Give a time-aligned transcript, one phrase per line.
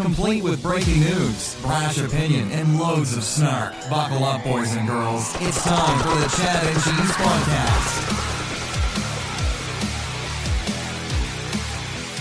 [0.00, 3.74] Complete with breaking news, brash opinion, and loads of snark.
[3.90, 5.34] Buckle up, boys and girls.
[5.42, 8.12] It's time for the Chad and Cheese Podcast.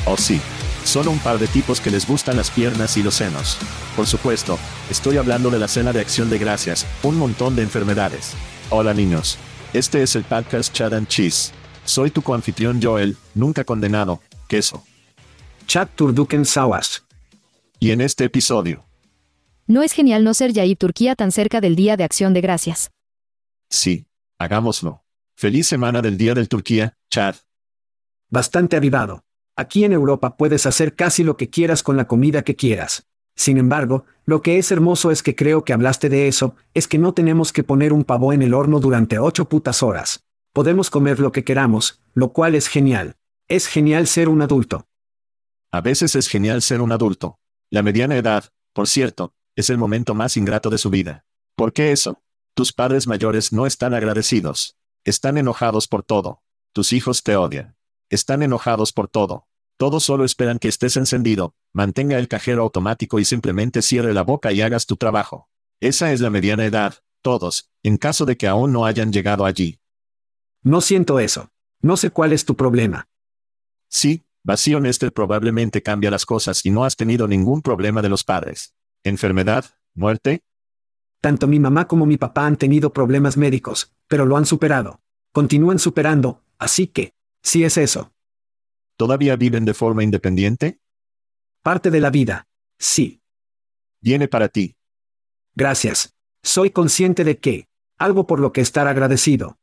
[0.06, 0.42] Oh, sí.
[0.84, 3.58] Solo un par de tipos que les gustan las piernas y los senos.
[3.96, 8.34] Por supuesto, estoy hablando de la cena de acción de gracias, un montón de enfermedades.
[8.72, 9.38] Hola niños.
[9.72, 11.54] Este es el podcast Chad and Cheese.
[11.86, 14.84] Soy tu coanfitrión Joel, nunca condenado, queso.
[15.66, 17.04] Chad Turduken Sawas.
[17.82, 18.86] Y en este episodio.
[19.66, 22.92] ¿No es genial no ser Yaib Turquía tan cerca del Día de Acción de Gracias?
[23.70, 24.06] Sí,
[24.38, 25.06] hagámoslo.
[25.36, 27.36] Feliz semana del Día del Turquía, Chad.
[28.30, 29.24] Bastante avivado.
[29.56, 33.08] Aquí en Europa puedes hacer casi lo que quieras con la comida que quieras.
[33.36, 36.98] Sin embargo, lo que es hermoso es que creo que hablaste de eso, es que
[36.98, 40.26] no tenemos que poner un pavo en el horno durante ocho putas horas.
[40.52, 43.16] Podemos comer lo que queramos, lo cual es genial.
[43.48, 44.86] Es genial ser un adulto.
[45.72, 47.40] A veces es genial ser un adulto.
[47.72, 51.26] La mediana edad, por cierto, es el momento más ingrato de su vida.
[51.56, 52.24] ¿Por qué eso?
[52.56, 54.78] Tus padres mayores no están agradecidos.
[55.04, 56.42] Están enojados por todo.
[56.74, 57.78] Tus hijos te odian.
[58.10, 59.48] Están enojados por todo.
[59.78, 64.52] Todos solo esperan que estés encendido, mantenga el cajero automático y simplemente cierre la boca
[64.52, 65.48] y hagas tu trabajo.
[65.80, 69.80] Esa es la mediana edad, todos, en caso de que aún no hayan llegado allí.
[70.64, 71.52] No siento eso.
[71.82, 73.08] No sé cuál es tu problema.
[73.88, 78.24] Sí, vacío Nester probablemente cambia las cosas y no has tenido ningún problema de los
[78.24, 78.76] padres.
[79.04, 79.66] ¿Enfermedad?
[79.94, 80.44] ¿Muerte?
[81.22, 85.02] Tanto mi mamá como mi papá han tenido problemas médicos, pero lo han superado.
[85.32, 87.14] Continúan superando, así que,
[87.44, 88.14] sí es eso.
[88.96, 90.80] ¿Todavía viven de forma independiente?
[91.62, 92.48] Parte de la vida.
[92.78, 93.22] Sí.
[94.02, 94.76] Viene para ti.
[95.56, 96.16] Gracias.
[96.42, 97.68] Soy consciente de que,
[97.98, 99.58] algo por lo que estar agradecido.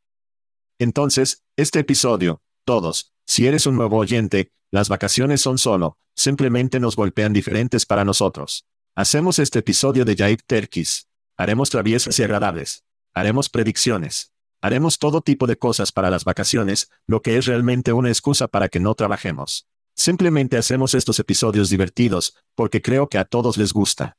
[0.78, 6.96] Entonces, este episodio, todos, si eres un nuevo oyente, las vacaciones son solo, simplemente nos
[6.96, 8.66] golpean diferentes para nosotros.
[8.96, 11.06] Hacemos este episodio de Jaib Terkis.
[11.36, 12.84] Haremos traviesas y agradables.
[13.14, 14.32] Haremos predicciones.
[14.60, 18.68] Haremos todo tipo de cosas para las vacaciones, lo que es realmente una excusa para
[18.68, 19.68] que no trabajemos.
[19.94, 24.16] Simplemente hacemos estos episodios divertidos, porque creo que a todos les gusta.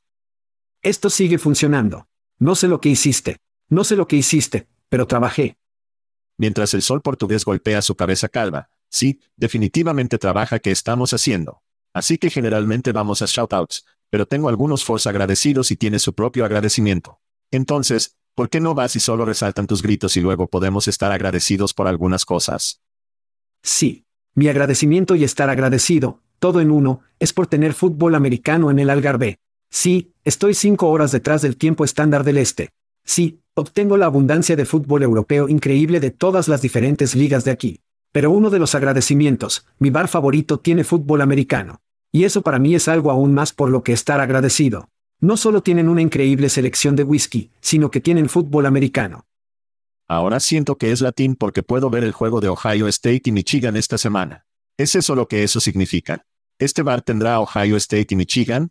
[0.80, 2.08] Esto sigue funcionando.
[2.38, 3.36] No sé lo que hiciste.
[3.68, 5.57] No sé lo que hiciste, pero trabajé.
[6.38, 11.62] Mientras el sol portugués golpea su cabeza calva, sí, definitivamente trabaja que estamos haciendo.
[11.92, 16.44] Así que generalmente vamos a shoutouts, pero tengo algunos force agradecidos y tiene su propio
[16.44, 17.20] agradecimiento.
[17.50, 21.74] Entonces, ¿Por qué no vas y solo resaltan tus gritos y luego podemos estar agradecidos
[21.74, 22.80] por algunas cosas?
[23.64, 24.04] Sí.
[24.32, 28.90] Mi agradecimiento y estar agradecido, todo en uno, es por tener fútbol americano en el
[28.90, 29.40] Algarve.
[29.70, 32.70] Sí, estoy cinco horas detrás del tiempo estándar del este.
[33.08, 37.80] Sí, obtengo la abundancia de fútbol europeo increíble de todas las diferentes ligas de aquí.
[38.12, 41.80] Pero uno de los agradecimientos, mi bar favorito tiene fútbol americano.
[42.12, 44.90] Y eso para mí es algo aún más por lo que estar agradecido.
[45.20, 49.24] No solo tienen una increíble selección de whisky, sino que tienen fútbol americano.
[50.06, 53.78] Ahora siento que es latín porque puedo ver el juego de Ohio State y Michigan
[53.78, 54.44] esta semana.
[54.76, 56.26] ¿Es eso lo que eso significa?
[56.58, 58.70] ¿Este bar tendrá Ohio State y Michigan?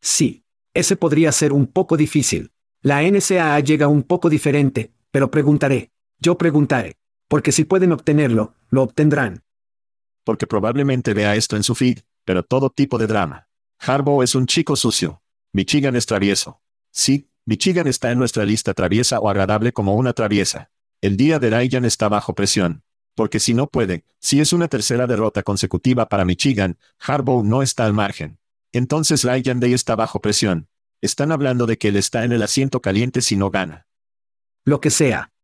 [0.00, 0.44] Sí.
[0.74, 2.50] Ese podría ser un poco difícil.
[2.84, 5.90] La NCAA llega un poco diferente, pero preguntaré.
[6.18, 6.98] Yo preguntaré.
[7.28, 9.42] Porque si pueden obtenerlo, lo obtendrán.
[10.22, 13.48] Porque probablemente vea esto en su feed, pero todo tipo de drama.
[13.78, 15.22] Harbaugh es un chico sucio.
[15.50, 16.60] Michigan es travieso.
[16.90, 20.70] Sí, Michigan está en nuestra lista traviesa o agradable como una traviesa.
[21.00, 22.82] El día de Ryan está bajo presión.
[23.14, 27.86] Porque si no puede, si es una tercera derrota consecutiva para Michigan, Harbaugh no está
[27.86, 28.38] al margen.
[28.72, 30.68] Entonces Ryan Day está bajo presión.
[31.04, 33.86] Están hablando de que él está en el asiento caliente si no gana.
[34.64, 35.34] Lo que sea.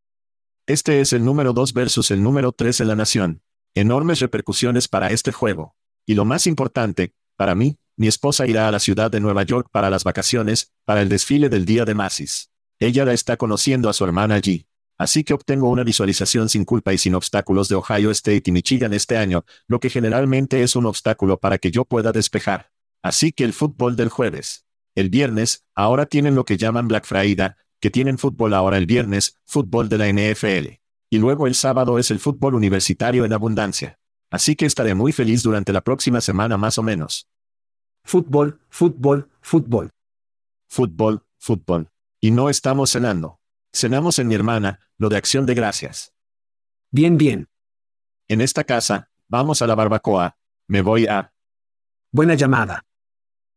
[0.67, 3.43] Este es el número 2 versus el número 3 en la nación.
[3.75, 5.77] Enormes repercusiones para este juego.
[6.07, 9.69] Y lo más importante, para mí, mi esposa irá a la ciudad de Nueva York
[9.71, 12.51] para las vacaciones, para el desfile del Día de Macy's.
[12.79, 14.67] Ella la está conociendo a su hermana allí.
[14.97, 18.95] Así que obtengo una visualización sin culpa y sin obstáculos de Ohio State y Michigan
[18.95, 22.71] este año, lo que generalmente es un obstáculo para que yo pueda despejar.
[23.03, 24.65] Así que el fútbol del jueves.
[25.01, 29.39] El viernes, ahora tienen lo que llaman Black Friday, que tienen fútbol ahora el viernes,
[29.47, 30.79] fútbol de la NFL.
[31.09, 33.99] Y luego el sábado es el fútbol universitario en abundancia.
[34.31, 37.31] Así que estaré muy feliz durante la próxima semana más o menos.
[38.05, 39.91] Fútbol, fútbol, fútbol.
[40.69, 41.89] Fútbol, fútbol.
[42.21, 43.41] Y no estamos cenando.
[43.73, 46.13] Cenamos en mi hermana, lo de acción de gracias.
[46.91, 47.49] Bien, bien.
[48.29, 50.37] En esta casa, vamos a la barbacoa.
[50.69, 51.33] Me voy a...
[52.13, 52.85] Buena llamada.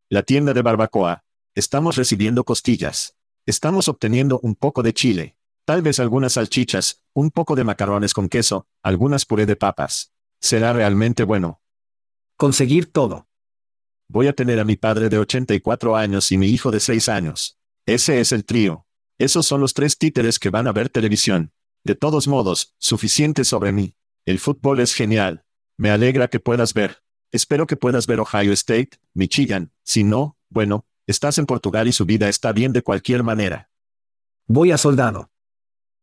[0.08, 1.23] La tienda de barbacoa.
[1.56, 3.16] Estamos recibiendo costillas.
[3.46, 5.36] Estamos obteniendo un poco de chile.
[5.64, 10.12] Tal vez algunas salchichas, un poco de macarrones con queso, algunas puré de papas.
[10.40, 11.62] Será realmente bueno.
[12.36, 13.28] Conseguir todo.
[14.08, 17.56] Voy a tener a mi padre de 84 años y mi hijo de 6 años.
[17.86, 18.88] Ese es el trío.
[19.18, 21.52] Esos son los tres títeres que van a ver televisión.
[21.84, 23.94] De todos modos, suficiente sobre mí.
[24.26, 25.44] El fútbol es genial.
[25.78, 27.04] Me alegra que puedas ver.
[27.30, 29.72] Espero que puedas ver Ohio State, Michigan.
[29.84, 33.70] Si no, bueno, estás en Portugal y su vida está bien de cualquier manera.
[34.46, 35.30] Voy a soldado.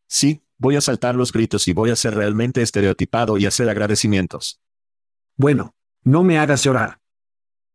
[0.07, 4.62] Sí, voy a saltar los gritos y voy a ser realmente estereotipado y hacer agradecimientos.
[5.36, 7.00] Bueno, no me hagas llorar.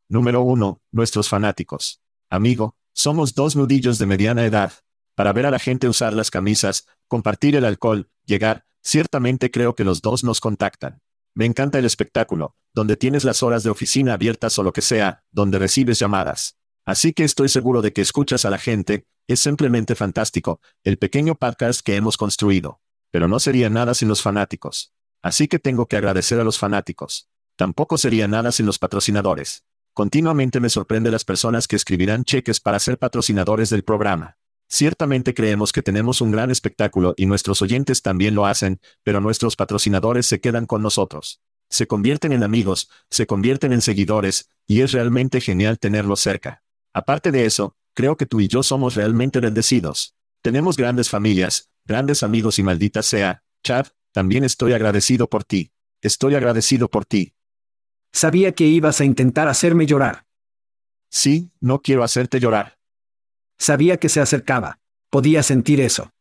[0.08, 2.00] Número uno, nuestros fanáticos.
[2.30, 4.72] Amigo, somos dos nudillos de mediana edad.
[5.14, 9.84] Para ver a la gente usar las camisas, compartir el alcohol, llegar, ciertamente creo que
[9.84, 11.00] los dos nos contactan.
[11.34, 15.24] Me encanta el espectáculo, donde tienes las horas de oficina abiertas o lo que sea,
[15.30, 16.56] donde recibes llamadas.
[16.86, 21.34] Así que estoy seguro de que escuchas a la gente, es simplemente fantástico, el pequeño
[21.34, 22.80] podcast que hemos construido.
[23.10, 24.92] Pero no sería nada sin los fanáticos.
[25.20, 27.28] Así que tengo que agradecer a los fanáticos.
[27.56, 29.64] Tampoco sería nada sin los patrocinadores.
[29.94, 34.38] Continuamente me sorprende las personas que escribirán cheques para ser patrocinadores del programa.
[34.68, 39.56] Ciertamente creemos que tenemos un gran espectáculo y nuestros oyentes también lo hacen, pero nuestros
[39.56, 41.40] patrocinadores se quedan con nosotros.
[41.68, 46.62] Se convierten en amigos, se convierten en seguidores, y es realmente genial tenerlos cerca.
[46.96, 50.16] Aparte de eso, creo que tú y yo somos realmente bendecidos.
[50.40, 55.72] Tenemos grandes familias, grandes amigos y maldita sea, Chad, también estoy agradecido por ti.
[56.00, 57.34] Estoy agradecido por ti.
[58.14, 60.24] Sabía que ibas a intentar hacerme llorar.
[61.10, 62.78] Sí, no quiero hacerte llorar.
[63.58, 64.80] Sabía que se acercaba.
[65.10, 66.14] Podía sentir eso.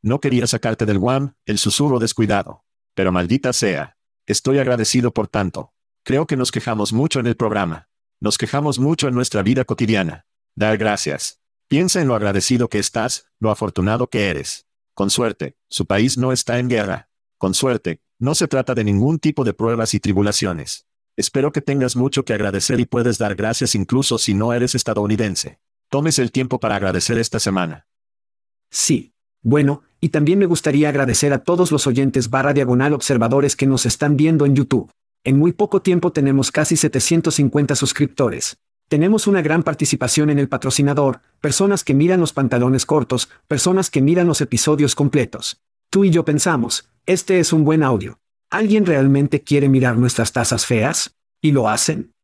[0.00, 2.64] No quería sacarte del guam, el susurro descuidado.
[2.94, 3.98] Pero maldita sea.
[4.26, 5.74] Estoy agradecido por tanto.
[6.02, 7.90] Creo que nos quejamos mucho en el programa.
[8.20, 10.26] Nos quejamos mucho en nuestra vida cotidiana.
[10.56, 11.40] Dar gracias.
[11.68, 14.66] Piensa en lo agradecido que estás, lo afortunado que eres.
[14.92, 17.10] Con suerte, su país no está en guerra.
[17.36, 20.88] Con suerte, no se trata de ningún tipo de pruebas y tribulaciones.
[21.16, 25.60] Espero que tengas mucho que agradecer y puedes dar gracias incluso si no eres estadounidense.
[25.88, 27.86] Tomes el tiempo para agradecer esta semana.
[28.68, 29.14] Sí.
[29.42, 33.86] Bueno, y también me gustaría agradecer a todos los oyentes barra diagonal observadores que nos
[33.86, 34.90] están viendo en YouTube.
[35.24, 38.58] En muy poco tiempo tenemos casi 750 suscriptores.
[38.88, 44.00] Tenemos una gran participación en el patrocinador, personas que miran los pantalones cortos, personas que
[44.00, 45.60] miran los episodios completos.
[45.90, 48.18] Tú y yo pensamos, este es un buen audio.
[48.50, 51.16] ¿Alguien realmente quiere mirar nuestras tazas feas?
[51.42, 52.14] ¿Y lo hacen?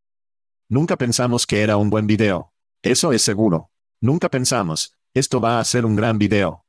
[0.70, 2.52] Nunca pensamos que era un buen video.
[2.82, 3.70] Eso es seguro.
[4.00, 6.63] Nunca pensamos, esto va a ser un gran video.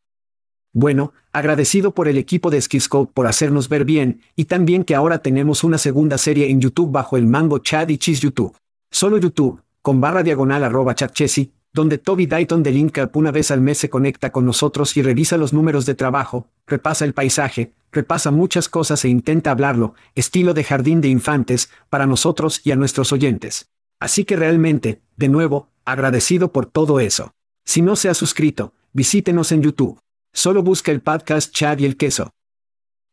[0.78, 5.20] Bueno, agradecido por el equipo de Skiscope por hacernos ver bien, y también que ahora
[5.20, 8.54] tenemos una segunda serie en YouTube bajo el mango Chad y Cheese YouTube.
[8.92, 13.62] Solo YouTube, con barra diagonal arroba chatchesi, donde Toby Dayton de Linkap una vez al
[13.62, 18.32] mes se conecta con nosotros y revisa los números de trabajo, repasa el paisaje, repasa
[18.32, 23.14] muchas cosas e intenta hablarlo, estilo de jardín de infantes, para nosotros y a nuestros
[23.14, 23.70] oyentes.
[24.02, 27.32] Así que realmente, de nuevo, agradecido por todo eso.
[27.64, 30.00] Si no se ha suscrito, visítenos en YouTube.
[30.36, 32.36] Solo busca el podcast Chad y el queso.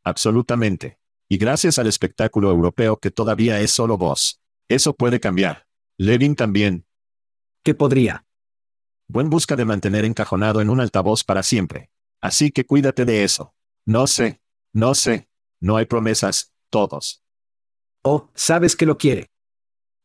[0.03, 0.99] Absolutamente.
[1.29, 4.41] Y gracias al espectáculo europeo que todavía es solo voz.
[4.69, 5.69] Eso puede cambiar.
[5.99, 6.85] Levin también.
[7.63, 8.27] ¿Qué podría?
[9.07, 11.91] Buen busca de mantener encajonado en un altavoz para siempre.
[12.21, 13.55] Así que cuídate de eso.
[13.87, 14.43] No sé.
[14.73, 15.29] No sé.
[15.61, 17.23] No hay promesas, todos.
[18.03, 19.31] Oh, sabes que lo quiere.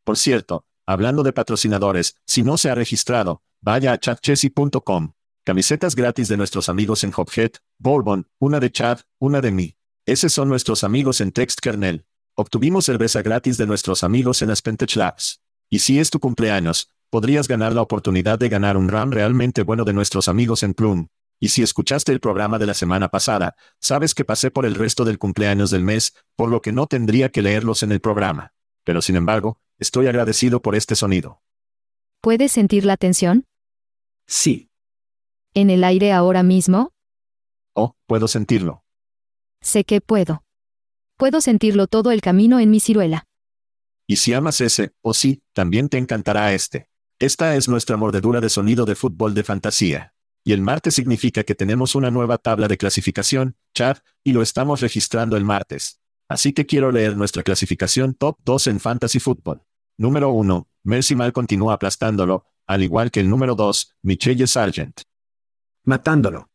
[0.03, 5.13] Por cierto, hablando de patrocinadores, si no se ha registrado, vaya a chatchessy.com.
[5.47, 9.77] Camisetas gratis de nuestros amigos en Hophead, Bourbon, una de Chad, una de mí.
[10.05, 12.05] Esos son nuestros amigos en TextKernel.
[12.35, 15.39] Obtuvimos cerveza gratis de nuestros amigos en Aspentech Labs.
[15.69, 19.85] Y si es tu cumpleaños, podrías ganar la oportunidad de ganar un RAM realmente bueno
[19.85, 21.07] de nuestros amigos en Plum.
[21.39, 25.05] Y si escuchaste el programa de la semana pasada, sabes que pasé por el resto
[25.05, 28.51] del cumpleaños del mes, por lo que no tendría que leerlos en el programa.
[28.83, 31.41] Pero sin embargo, estoy agradecido por este sonido.
[32.19, 33.45] ¿Puedes sentir la tensión?
[34.25, 34.67] Sí.
[35.57, 36.93] ¿En el aire ahora mismo?
[37.73, 38.83] Oh, puedo sentirlo.
[39.59, 40.43] Sé que puedo.
[41.17, 43.23] Puedo sentirlo todo el camino en mi ciruela.
[44.05, 46.91] Y si amas ese, o sí, también te encantará este.
[47.17, 50.13] Esta es nuestra mordedura de sonido de fútbol de fantasía.
[50.43, 54.81] Y el martes significa que tenemos una nueva tabla de clasificación, Chad, y lo estamos
[54.81, 55.99] registrando el martes.
[56.29, 59.63] Así que quiero leer nuestra clasificación top 2 en Fantasy Football.
[59.97, 65.01] Número 1, Mercy Mal continúa aplastándolo, al igual que el número 2, Michelle Sargent.
[65.87, 66.49] Matándolo.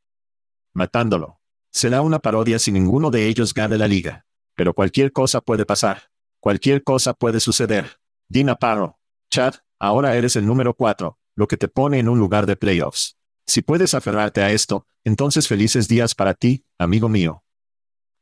[0.75, 1.41] Matándolo.
[1.71, 4.27] Será una parodia si ninguno de ellos gane la liga.
[4.55, 6.11] Pero cualquier cosa puede pasar.
[6.39, 7.99] Cualquier cosa puede suceder.
[8.29, 9.01] Dina Parro.
[9.31, 13.17] Chad, ahora eres el número 4, lo que te pone en un lugar de playoffs.
[13.47, 17.43] Si puedes aferrarte a esto, entonces felices días para ti, amigo mío.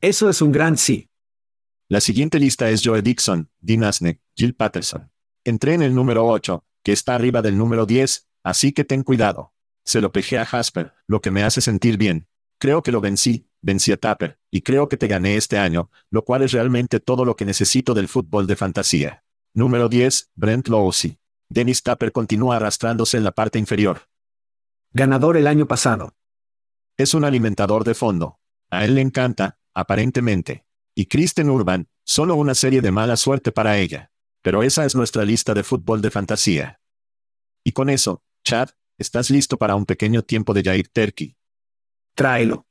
[0.00, 1.10] Eso es un gran sí.
[1.88, 5.10] La siguiente lista es Joe Dixon, Dean Asne, Jill Patterson.
[5.42, 9.54] Entré en el número 8, que está arriba del número 10, así que ten cuidado.
[9.84, 12.28] Se lo pejé a Jasper, lo que me hace sentir bien.
[12.58, 16.24] Creo que lo vencí, vencí a Tapper, y creo que te gané este año, lo
[16.24, 19.24] cual es realmente todo lo que necesito del fútbol de fantasía.
[19.54, 21.18] Número 10, Brent Lowsey.
[21.48, 24.02] Dennis Tapper continúa arrastrándose en la parte inferior.
[24.92, 26.14] Ganador el año pasado.
[26.96, 28.38] Es un alimentador de fondo.
[28.70, 30.64] A él le encanta, aparentemente.
[30.94, 34.12] Y Kristen Urban, solo una serie de mala suerte para ella.
[34.42, 36.80] Pero esa es nuestra lista de fútbol de fantasía.
[37.64, 41.34] Y con eso, Chad, ¿estás listo para un pequeño tiempo de Jair Terky?
[42.14, 42.66] Tráelo.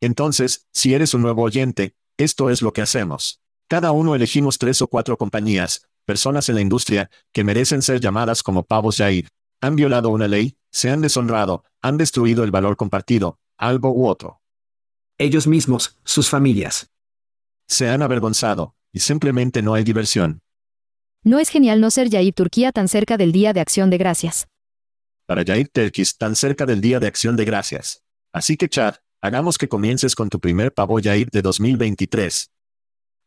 [0.00, 3.40] Entonces, si eres un nuevo oyente, esto es lo que hacemos.
[3.66, 8.42] Cada uno elegimos tres o cuatro compañías, personas en la industria, que merecen ser llamadas
[8.42, 9.28] como pavos Jair.
[9.62, 14.42] Han violado una ley, se han deshonrado, han destruido el valor compartido, algo u otro.
[15.18, 16.90] Ellos mismos, sus familias.
[17.66, 20.42] Se han avergonzado, y simplemente no hay diversión.
[21.24, 24.46] ¿No es genial no ser Yair Turquía tan cerca del Día de Acción de Gracias?
[25.26, 28.04] Para Jair Terkis tan cerca del Día de Acción de Gracias.
[28.32, 32.52] Así que Chad, hagamos que comiences con tu primer pavo Yair de 2023.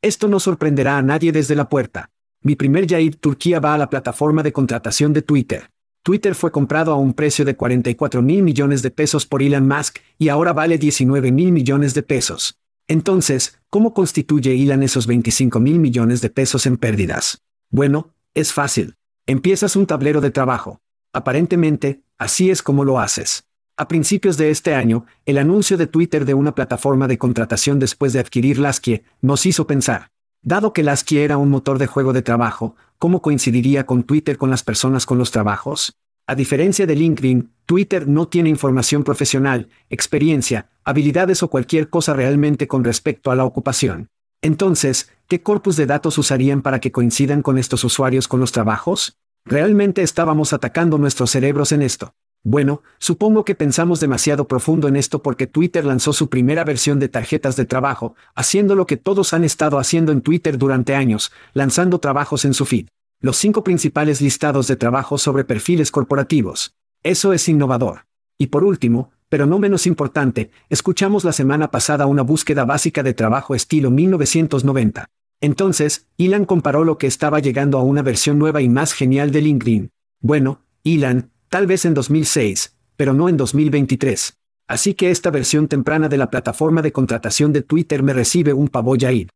[0.02, 2.10] Esto no sorprenderá a nadie desde la puerta.
[2.42, 5.72] Mi primer Yair Turquía va a la plataforma de contratación de Twitter.
[6.02, 9.98] Twitter fue comprado a un precio de 44 mil millones de pesos por Elon Musk
[10.18, 12.58] y ahora vale 19 mil millones de pesos.
[12.88, 17.42] Entonces, ¿cómo constituye Elon esos 25 mil millones de pesos en pérdidas?
[17.70, 18.96] Bueno, es fácil.
[19.28, 20.80] Empiezas un tablero de trabajo.
[21.14, 23.46] Aparentemente, así es como lo haces.
[23.78, 28.14] A principios de este año, el anuncio de Twitter de una plataforma de contratación después
[28.14, 30.12] de adquirir Laskie nos hizo pensar.
[30.42, 34.50] Dado que Laskie era un motor de juego de trabajo, ¿cómo coincidiría con Twitter con
[34.50, 35.94] las personas con los trabajos?
[36.28, 42.68] A diferencia de LinkedIn, Twitter no tiene información profesional, experiencia, habilidades o cualquier cosa realmente
[42.68, 44.10] con respecto a la ocupación.
[44.42, 49.18] Entonces, ¿qué corpus de datos usarían para que coincidan con estos usuarios con los trabajos?
[49.50, 52.14] Realmente estábamos atacando nuestros cerebros en esto.
[52.44, 57.10] Bueno, supongo que pensamos demasiado profundo en esto porque Twitter lanzó su primera versión de
[57.10, 61.98] tarjetas de trabajo, haciendo lo que todos han estado haciendo en Twitter durante años, lanzando
[61.98, 62.90] trabajos en su feed.
[63.22, 66.76] Los cinco principales listados de trabajo sobre perfiles corporativos.
[67.02, 68.06] Eso es innovador.
[68.38, 73.16] Y por último, pero no menos importante, escuchamos la semana pasada una búsqueda básica de
[73.16, 75.10] trabajo estilo 1990.
[75.42, 79.42] Entonces, Ilan comparó lo que estaba llegando a una versión nueva y más genial de
[79.42, 79.92] LinkedIn.
[80.20, 84.38] Bueno, Ilan, tal vez en 2006, pero no en 2023.
[84.68, 88.68] Así que esta versión temprana de la plataforma de contratación de Twitter me recibe un
[88.68, 89.30] pavo Yair.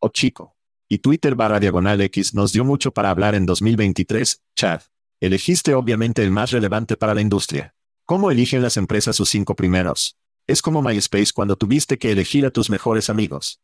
[0.00, 0.56] Oh chico.
[0.88, 4.82] Y Twitter barra diagonal X nos dio mucho para hablar en 2023, Chad.
[5.20, 7.74] Elegiste obviamente el más relevante para la industria.
[8.06, 10.16] ¿Cómo eligen las empresas sus cinco primeros?
[10.46, 13.60] Es como MySpace cuando tuviste que elegir a tus mejores amigos.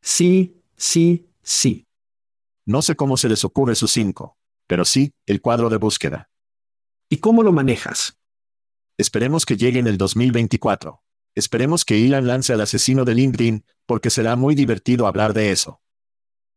[0.00, 1.86] Sí, sí, sí.
[2.66, 4.36] No sé cómo se les ocurre sus cinco.
[4.66, 6.30] Pero sí, el cuadro de búsqueda.
[7.08, 8.18] ¿Y cómo lo manejas?
[8.96, 11.02] Esperemos que llegue en el 2024.
[11.34, 15.80] Esperemos que Elon lance al asesino de LinkedIn, porque será muy divertido hablar de eso.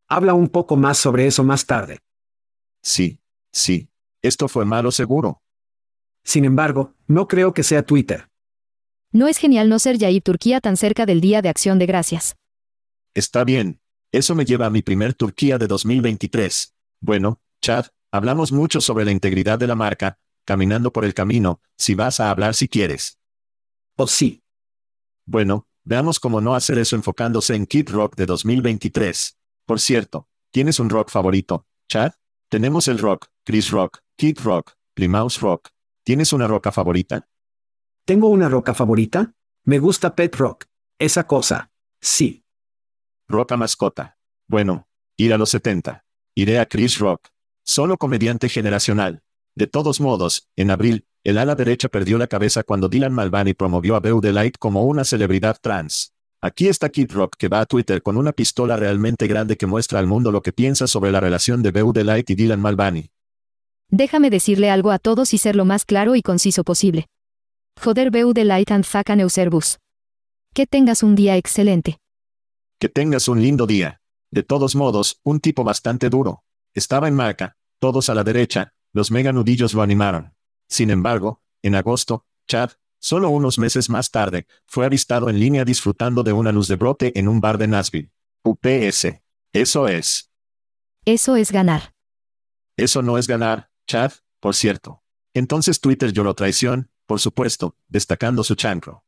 [0.08, 1.98] Habla un poco más sobre eso más tarde.
[2.82, 3.20] Sí,
[3.52, 3.90] sí.
[4.22, 5.42] Esto fue malo seguro.
[6.24, 8.28] Sin embargo, no creo que sea Twitter.
[9.12, 12.36] No es genial no ser Yair Turquía tan cerca del Día de Acción de Gracias.
[13.14, 13.80] Está bien.
[14.10, 16.74] Eso me lleva a mi primer Turquía de 2023.
[17.00, 21.94] Bueno, Chad, hablamos mucho sobre la integridad de la marca, caminando por el camino, si
[21.94, 23.18] vas a hablar si quieres.
[23.96, 24.42] ¿O sí?
[25.26, 29.38] Bueno, veamos cómo no hacer eso enfocándose en Kid Rock de 2023.
[29.66, 32.12] Por cierto, ¿tienes un rock favorito, Chad?
[32.48, 35.68] Tenemos el rock, Chris Rock, Kid Rock, Plymouth Rock.
[36.02, 37.28] ¿Tienes una roca favorita?
[38.06, 39.34] ¿Tengo una roca favorita?
[39.64, 40.64] Me gusta Pet Rock.
[40.98, 41.70] Esa cosa.
[42.00, 42.42] Sí.
[43.30, 44.16] Roca mascota.
[44.48, 46.02] Bueno, ir a los 70.
[46.34, 47.28] Iré a Chris Rock.
[47.62, 49.22] Solo comediante generacional.
[49.54, 53.96] De todos modos, en abril, el ala derecha perdió la cabeza cuando Dylan Malvani promovió
[53.96, 56.14] a Beu Light como una celebridad trans.
[56.40, 59.98] Aquí está Kid Rock que va a Twitter con una pistola realmente grande que muestra
[59.98, 63.10] al mundo lo que piensa sobre la relación de Beu Light y Dylan Malvani.
[63.90, 67.08] Déjame decirle algo a todos y ser lo más claro y conciso posible.
[67.78, 69.76] Joder Beu Light and Zaka Neuserbus.
[70.54, 71.98] Que tengas un día excelente.
[72.80, 74.00] Que tengas un lindo día.
[74.30, 76.44] De todos modos, un tipo bastante duro.
[76.74, 80.36] Estaba en marca, todos a la derecha, los mega nudillos lo animaron.
[80.68, 82.70] Sin embargo, en agosto, Chad,
[83.00, 87.18] solo unos meses más tarde, fue avistado en línea disfrutando de una luz de brote
[87.18, 88.12] en un bar de Nashville.
[88.44, 89.20] UPS.
[89.52, 90.30] Eso es.
[91.04, 91.94] Eso es ganar.
[92.76, 95.02] Eso no es ganar, Chad, por cierto.
[95.34, 99.04] Entonces Twitter lloró traición, por supuesto, destacando su chancro.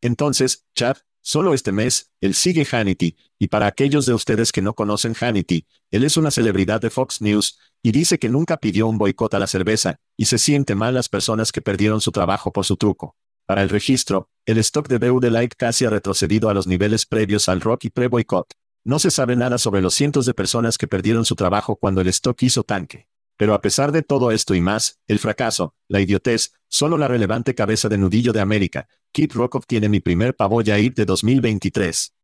[0.00, 4.74] Entonces, Chad, Solo este mes, él sigue Hannity, y para aquellos de ustedes que no
[4.74, 8.98] conocen Hannity, él es una celebridad de Fox News, y dice que nunca pidió un
[8.98, 12.66] boicot a la cerveza, y se siente mal las personas que perdieron su trabajo por
[12.66, 13.16] su truco.
[13.46, 17.48] Para el registro, el stock de Bud Light casi ha retrocedido a los niveles previos
[17.48, 18.52] al rock y pre-boicot.
[18.84, 22.08] No se sabe nada sobre los cientos de personas que perdieron su trabajo cuando el
[22.08, 23.08] stock hizo tanque.
[23.36, 27.54] Pero a pesar de todo esto y más, el fracaso, la idiotez, solo la relevante
[27.54, 32.14] cabeza de nudillo de América, Kid Rock obtiene mi primer pavo Yair de 2023.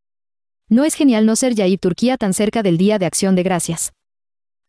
[0.68, 3.92] No es genial no ser Yair Turquía tan cerca del Día de Acción de Gracias.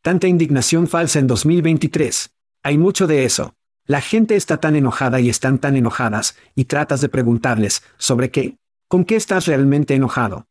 [0.02, 2.32] Tanta indignación falsa en 2023.
[2.64, 3.56] Hay mucho de eso.
[3.86, 8.58] La gente está tan enojada y están tan enojadas, y tratas de preguntarles, ¿sobre qué?
[8.88, 10.48] ¿Con qué estás realmente enojado?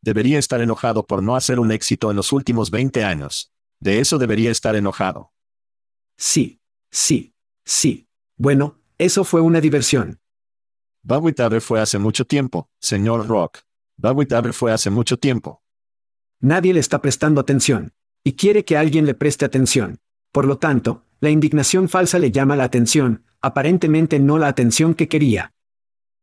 [0.00, 3.52] Debería estar enojado por no hacer un éxito en los últimos 20 años.
[3.80, 5.32] De eso debería estar enojado.
[6.16, 6.60] Sí,
[6.90, 7.34] sí,
[7.64, 8.08] sí.
[8.36, 10.20] Bueno, eso fue una diversión.
[11.02, 13.58] Bowie fue hace mucho tiempo, señor Rock.
[13.96, 15.62] Bowie fue hace mucho tiempo.
[16.40, 17.92] Nadie le está prestando atención.
[18.24, 20.00] Y quiere que alguien le preste atención.
[20.32, 25.08] Por lo tanto, la indignación falsa le llama la atención, aparentemente no la atención que
[25.08, 25.52] quería.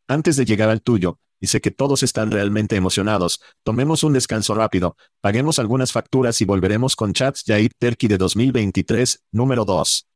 [0.07, 4.53] Antes de llegar al tuyo, y sé que todos están realmente emocionados, tomemos un descanso
[4.53, 10.07] rápido, paguemos algunas facturas y volveremos con Chats Yair Turkey de 2023, número 2.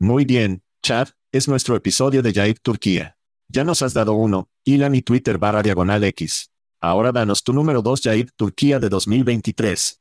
[0.00, 3.16] Muy bien, Chat, es nuestro episodio de Yair Turquía.
[3.48, 6.50] Ya nos has dado uno, Ilan y Twitter barra diagonal X.
[6.80, 10.00] Ahora danos tu número 2 Yair Turquía de 2023.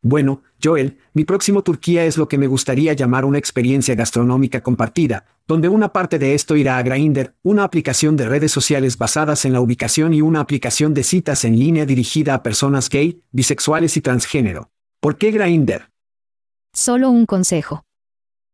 [0.00, 5.24] Bueno, Joel, mi próximo Turquía es lo que me gustaría llamar una experiencia gastronómica compartida,
[5.48, 9.52] donde una parte de esto irá a Grindr, una aplicación de redes sociales basadas en
[9.52, 14.00] la ubicación y una aplicación de citas en línea dirigida a personas gay, bisexuales y
[14.00, 14.70] transgénero.
[15.00, 15.90] ¿Por qué Grindr?
[16.72, 17.84] Solo un consejo.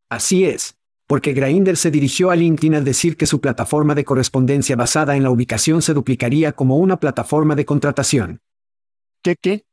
[0.08, 0.76] Así es.
[1.06, 5.22] Porque Grindr se dirigió a LinkedIn al decir que su plataforma de correspondencia basada en
[5.22, 8.40] la ubicación se duplicaría como una plataforma de contratación.
[9.22, 9.66] ¿Qué qué?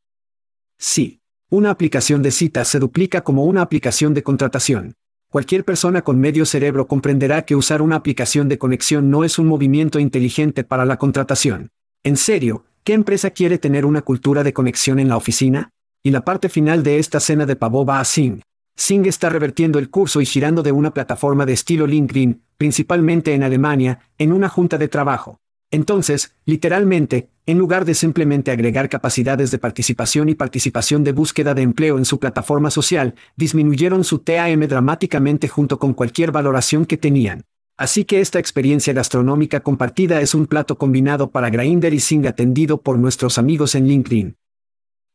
[0.77, 1.20] Sí.
[1.53, 4.95] Una aplicación de citas se duplica como una aplicación de contratación.
[5.29, 9.47] Cualquier persona con medio cerebro comprenderá que usar una aplicación de conexión no es un
[9.47, 11.71] movimiento inteligente para la contratación.
[12.05, 15.71] En serio, ¿qué empresa quiere tener una cultura de conexión en la oficina?
[16.01, 18.39] Y la parte final de esta cena de pavo va a Sing.
[18.77, 23.43] Sing está revertiendo el curso y girando de una plataforma de estilo LinkedIn, principalmente en
[23.43, 25.40] Alemania, en una junta de trabajo.
[25.71, 31.61] Entonces, literalmente, en lugar de simplemente agregar capacidades de participación y participación de búsqueda de
[31.61, 37.45] empleo en su plataforma social, disminuyeron su TAM dramáticamente junto con cualquier valoración que tenían.
[37.77, 42.81] Así que esta experiencia gastronómica compartida es un plato combinado para Grindr y Sing atendido
[42.81, 44.37] por nuestros amigos en LinkedIn.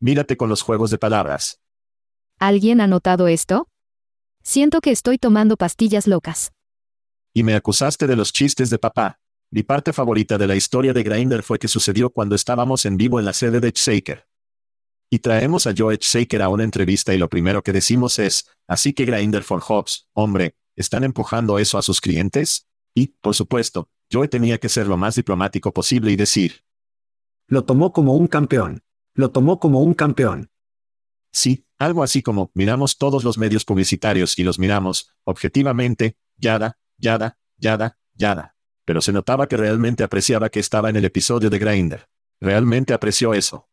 [0.01, 1.61] Mírate con los juegos de palabras.
[2.39, 3.69] ¿Alguien ha notado esto?
[4.43, 6.51] Siento que estoy tomando pastillas locas.
[7.33, 9.19] Y me acusaste de los chistes de papá.
[9.57, 13.19] Mi parte favorita de la historia de Grindr fue que sucedió cuando estábamos en vivo
[13.19, 14.29] en la sede de Shaker.
[15.09, 18.93] Y traemos a Joe Shaker a una entrevista y lo primero que decimos es, así
[18.93, 22.69] que Grindr for Hobbs, hombre, ¿están empujando eso a sus clientes?
[22.93, 26.63] Y, por supuesto, Yo tenía que ser lo más diplomático posible y decir,
[27.49, 28.83] Lo tomó como un campeón.
[29.15, 30.51] Lo tomó como un campeón.
[31.33, 37.39] sí, algo así como, miramos todos los medios publicitarios y los miramos, objetivamente, yada, yada,
[37.57, 38.56] yada, yada.
[38.87, 42.09] Pero se notaba que realmente apreciaba que estaba en el episodio de Grindr.
[42.41, 43.69] Realmente apreció eso.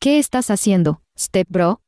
[0.00, 1.82] ¿Qué estás haciendo, Step Bro?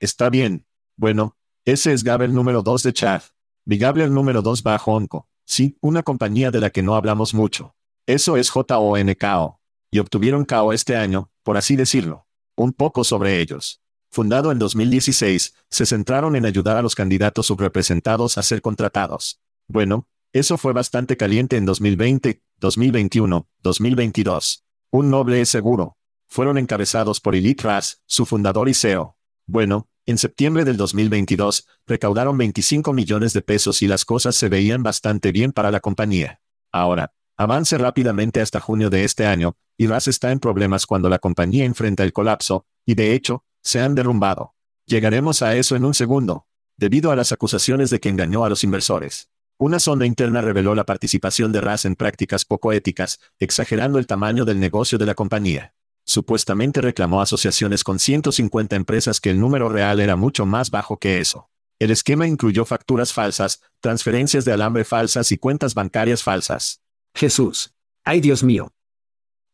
[0.00, 0.66] Está bien.
[0.96, 3.22] Bueno, ese es Gabler número 2 de Chad.
[3.64, 5.28] Mi Gabler número 2 va a Honko.
[5.44, 7.76] Sí, una compañía de la que no hablamos mucho.
[8.06, 9.60] Eso es JONKO.
[9.90, 12.26] Y obtuvieron KO este año, por así decirlo.
[12.56, 13.80] Un poco sobre ellos.
[14.10, 19.40] Fundado en 2016, se centraron en ayudar a los candidatos subrepresentados a ser contratados.
[19.68, 24.64] Bueno, eso fue bastante caliente en 2020, 2021, 2022.
[24.90, 25.96] Un noble es seguro.
[26.28, 29.16] Fueron encabezados por Elite Ras, su fundador y CEO.
[29.46, 34.82] Bueno, en septiembre del 2022, recaudaron 25 millones de pesos y las cosas se veían
[34.82, 36.40] bastante bien para la compañía.
[36.70, 41.18] Ahora, avance rápidamente hasta junio de este año, y Ras está en problemas cuando la
[41.18, 44.54] compañía enfrenta el colapso, y de hecho, se han derrumbado.
[44.86, 46.46] Llegaremos a eso en un segundo.
[46.76, 49.30] Debido a las acusaciones de que engañó a los inversores.
[49.58, 54.44] Una sonda interna reveló la participación de Ras en prácticas poco éticas, exagerando el tamaño
[54.44, 55.74] del negocio de la compañía.
[56.04, 61.20] Supuestamente reclamó asociaciones con 150 empresas que el número real era mucho más bajo que
[61.20, 61.48] eso.
[61.78, 66.82] El esquema incluyó facturas falsas, transferencias de alambre falsas y cuentas bancarias falsas.
[67.14, 67.74] Jesús.
[68.04, 68.74] Ay Dios mío.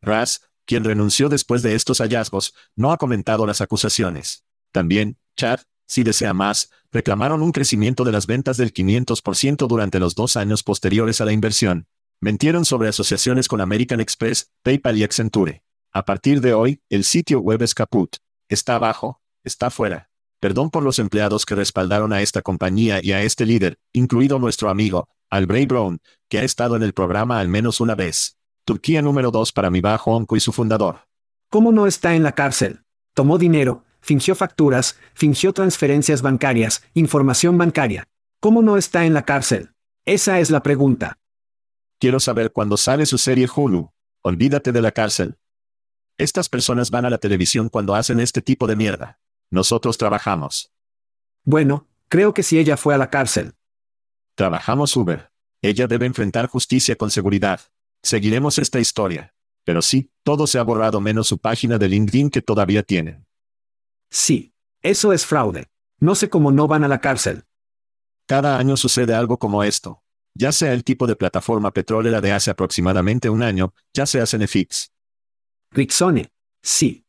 [0.01, 4.45] Ras, quien renunció después de estos hallazgos, no ha comentado las acusaciones.
[4.73, 10.14] También, Chad, si desea más, reclamaron un crecimiento de las ventas del 500% durante los
[10.14, 11.87] dos años posteriores a la inversión.
[12.21, 15.62] Mentieron sobre asociaciones con American Express, PayPal y Accenture.
[15.92, 18.16] A partir de hoy, el sitio web es caput.
[18.49, 20.09] Está abajo, está fuera.
[20.40, 24.71] Perdón por los empleados que respaldaron a esta compañía y a este líder, incluido nuestro
[24.71, 28.38] amigo, Albray Brown, que ha estado en el programa al menos una vez.
[28.64, 31.09] Turquía número 2 para mi bajo onco y su fundador.
[31.51, 32.83] ¿Cómo no está en la cárcel?
[33.14, 38.09] Tomó dinero, fingió facturas, fingió transferencias bancarias, información bancaria.
[38.41, 39.73] ¿Cómo no está en la cárcel?
[40.05, 41.19] Esa es la pregunta.
[41.99, 43.91] Quiero saber cuándo sale su serie Hulu.
[44.23, 45.38] Olvídate de la cárcel.
[46.19, 49.21] Estas personas van a la televisión cuando hacen este tipo de mierda.
[49.51, 50.73] Nosotros trabajamos.
[51.45, 53.55] Bueno, creo que si ella fue a la cárcel.
[54.35, 55.31] Trabajamos Uber.
[55.62, 57.61] Ella debe enfrentar justicia con seguridad.
[58.03, 59.35] Seguiremos esta historia.
[59.65, 63.27] Pero sí, todo se ha borrado menos su página de LinkedIn que todavía tienen.
[64.12, 64.53] Sí.
[64.83, 65.68] Eso es fraude.
[65.98, 67.44] No sé cómo no van a la cárcel.
[68.27, 70.03] Cada año sucede algo como esto.
[70.35, 74.92] Ya sea el tipo de plataforma petrolera de hace aproximadamente un año, ya sea Cenefix.
[75.70, 76.31] Rixone.
[76.62, 77.07] Sí.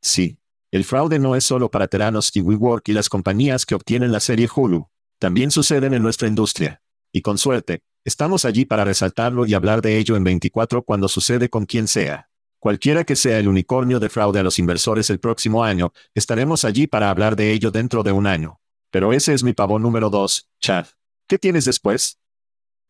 [0.00, 0.38] Sí.
[0.70, 4.20] El fraude no es solo para Teranos y WeWork y las compañías que obtienen la
[4.20, 4.88] serie Hulu.
[5.18, 6.80] También suceden en nuestra industria.
[7.12, 11.50] Y con suerte, estamos allí para resaltarlo y hablar de ello en 24 cuando sucede
[11.50, 12.29] con quien sea.
[12.60, 16.86] Cualquiera que sea el unicornio de fraude a los inversores el próximo año, estaremos allí
[16.86, 18.60] para hablar de ello dentro de un año.
[18.90, 20.86] Pero ese es mi pavo número 2, Chad.
[21.26, 22.18] ¿Qué tienes después?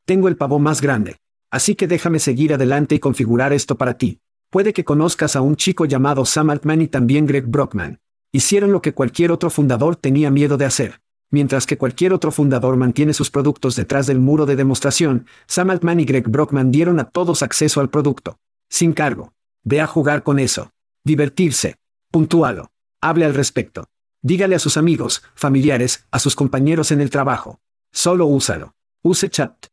[0.04, 1.18] Tengo el pavo más grande.
[1.52, 4.18] Así que déjame seguir adelante y configurar esto para ti.
[4.50, 8.00] Puede que conozcas a un chico llamado Sam Altman y también Greg Brockman.
[8.32, 11.00] Hicieron lo que cualquier otro fundador tenía miedo de hacer.
[11.30, 16.00] Mientras que cualquier otro fundador mantiene sus productos detrás del muro de demostración, Sam Altman
[16.00, 18.40] y Greg Brockman dieron a todos acceso al producto.
[18.68, 19.32] Sin cargo.
[19.62, 20.72] Ve a jugar con eso.
[21.04, 21.76] Divertirse.
[22.10, 22.70] Puntúalo.
[23.00, 23.88] Hable al respecto.
[24.22, 27.60] Dígale a sus amigos, familiares, a sus compañeros en el trabajo.
[27.92, 28.74] Solo úsalo.
[29.02, 29.66] Use chat.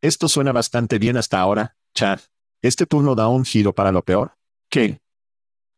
[0.00, 2.20] Esto suena bastante bien hasta ahora, Chad.
[2.62, 4.32] ¿Este turno da un giro para lo peor?
[4.70, 5.00] ¿Qué?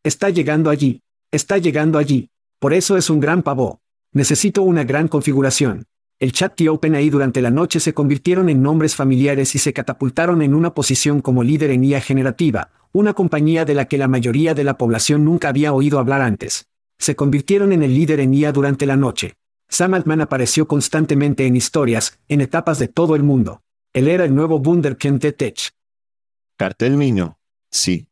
[0.03, 1.03] Está llegando allí.
[1.31, 2.31] Está llegando allí.
[2.59, 3.81] Por eso es un gran pavó.
[4.13, 5.87] Necesito una gran configuración.
[6.19, 10.43] El chat y OpenAI durante la noche se convirtieron en nombres familiares y se catapultaron
[10.43, 14.55] en una posición como líder en IA generativa, una compañía de la que la mayoría
[14.55, 16.67] de la población nunca había oído hablar antes.
[16.99, 19.35] Se convirtieron en el líder en IA durante la noche.
[19.69, 23.63] Sam Altman apareció constantemente en historias, en etapas de todo el mundo.
[23.93, 25.71] Él era el nuevo Wunderkind de Tech.
[26.57, 27.39] Cartel niño.
[27.71, 28.09] Sí.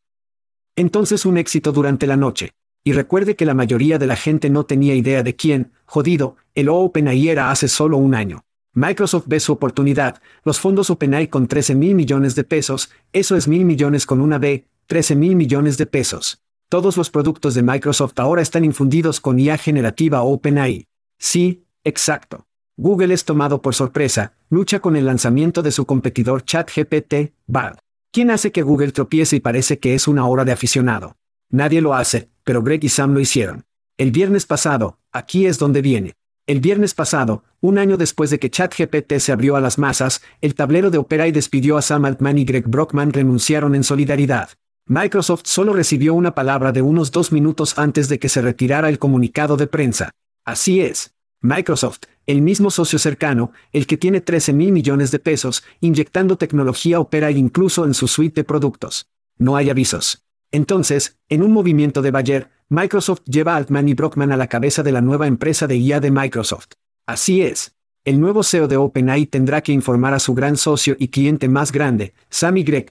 [0.77, 2.53] Entonces un éxito durante la noche.
[2.85, 6.69] Y recuerde que la mayoría de la gente no tenía idea de quién, jodido, el
[6.69, 8.45] OpenAI era hace solo un año.
[8.75, 13.49] Microsoft ve su oportunidad, los fondos OpenAI con 13 mil millones de pesos, eso es
[13.49, 16.43] mil millones con una B, 13 mil millones de pesos.
[16.69, 20.87] Todos los productos de Microsoft ahora están infundidos con IA generativa OpenAI.
[21.19, 22.47] Sí, exacto.
[22.77, 27.79] Google es tomado por sorpresa, lucha con el lanzamiento de su competidor ChatGPT, Bard.
[28.13, 31.17] ¿Quién hace que Google tropiece y parece que es una obra de aficionado?
[31.51, 33.65] Nadie lo hace, pero Greg y Sam lo hicieron.
[33.97, 36.15] El viernes pasado, aquí es donde viene.
[36.49, 40.55] El viernes pasado, un año después de que ChatGPT se abrió a las masas, el
[40.55, 44.49] tablero de Opera y despidió a Sam Altman y Greg Brockman renunciaron en solidaridad.
[44.87, 48.99] Microsoft solo recibió una palabra de unos dos minutos antes de que se retirara el
[48.99, 50.11] comunicado de prensa.
[50.43, 51.15] Así es.
[51.43, 56.99] Microsoft, el mismo socio cercano, el que tiene 13 mil millones de pesos, inyectando tecnología
[56.99, 59.11] Opera incluso en su suite de productos.
[59.37, 60.25] No hay avisos.
[60.51, 64.83] Entonces, en un movimiento de Bayer, Microsoft lleva a Altman y Brockman a la cabeza
[64.83, 66.73] de la nueva empresa de IA de Microsoft.
[67.07, 67.75] Así es.
[68.05, 71.73] El nuevo CEO de OpenAI tendrá que informar a su gran socio y cliente más
[71.73, 72.91] grande, Sammy Gregg.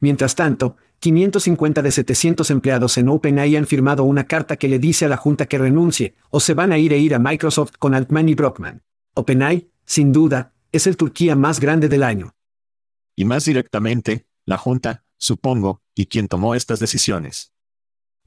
[0.00, 5.04] Mientras tanto, 550 de 700 empleados en OpenAI han firmado una carta que le dice
[5.04, 7.94] a la Junta que renuncie, o se van a ir e ir a Microsoft con
[7.94, 8.82] Altman y Brockman.
[9.14, 12.34] OpenAI, sin duda, es el Turquía más grande del año.
[13.14, 17.52] Y más directamente, la Junta, supongo, y quien tomó estas decisiones.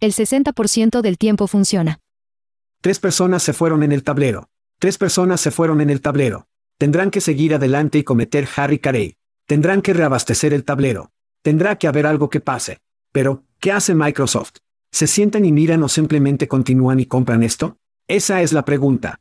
[0.02, 2.00] El 60% del tiempo funciona.
[2.82, 4.50] Tres personas se fueron en el tablero.
[4.80, 6.48] Tres personas se fueron en el tablero.
[6.80, 9.18] Tendrán que seguir adelante y cometer Harry Carey.
[9.46, 11.12] Tendrán que reabastecer el tablero.
[11.44, 12.80] Tendrá que haber algo que pase.
[13.12, 14.54] Pero, ¿qué hace Microsoft?
[14.92, 17.78] ¿Se sientan y miran o simplemente continúan y compran esto?
[18.08, 19.20] Esa es la pregunta.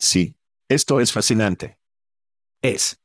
[0.00, 0.34] Sí.
[0.68, 1.78] Esto es fascinante.
[2.60, 2.98] Es.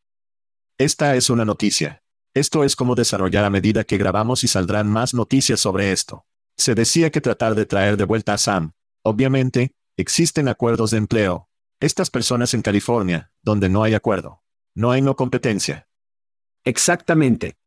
[0.80, 2.02] Esta es una noticia.
[2.34, 6.26] Esto es como desarrollar a medida que grabamos y saldrán más noticias sobre esto.
[6.58, 8.74] Se decía que tratar de traer de vuelta a Sam.
[9.04, 11.50] Obviamente, existen acuerdos de empleo.
[11.80, 14.42] Estas personas en California, donde no hay acuerdo.
[14.74, 15.88] No hay no competencia.
[16.64, 17.58] Exactamente.